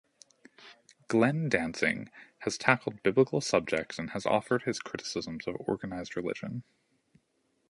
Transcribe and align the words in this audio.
Glenn 1.09 1.47
Danzig 1.47 2.09
has 2.39 2.57
tackled 2.57 3.03
Biblical 3.03 3.39
subjects 3.39 3.99
and 3.99 4.09
has 4.09 4.25
offered 4.25 4.63
his 4.63 4.79
criticisms 4.79 5.45
of 5.45 5.53
organised 5.57 6.15
religion. 6.15 6.63